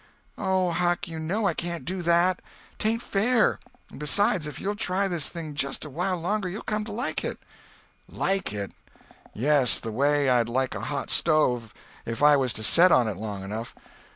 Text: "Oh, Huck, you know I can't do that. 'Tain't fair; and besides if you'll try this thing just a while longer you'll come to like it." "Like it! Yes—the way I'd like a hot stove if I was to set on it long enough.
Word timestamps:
"Oh, 0.39 0.71
Huck, 0.71 1.07
you 1.07 1.19
know 1.19 1.45
I 1.45 1.53
can't 1.53 1.85
do 1.85 2.01
that. 2.01 2.39
'Tain't 2.79 3.03
fair; 3.03 3.59
and 3.91 3.99
besides 3.99 4.47
if 4.47 4.59
you'll 4.59 4.75
try 4.75 5.07
this 5.07 5.29
thing 5.29 5.53
just 5.53 5.85
a 5.85 5.91
while 5.91 6.17
longer 6.19 6.49
you'll 6.49 6.63
come 6.63 6.83
to 6.85 6.91
like 6.91 7.23
it." 7.23 7.37
"Like 8.09 8.51
it! 8.51 8.71
Yes—the 9.35 9.91
way 9.91 10.27
I'd 10.27 10.49
like 10.49 10.73
a 10.73 10.81
hot 10.81 11.11
stove 11.11 11.71
if 12.03 12.23
I 12.23 12.35
was 12.35 12.51
to 12.53 12.63
set 12.63 12.91
on 12.91 13.07
it 13.07 13.15
long 13.15 13.43
enough. 13.43 13.75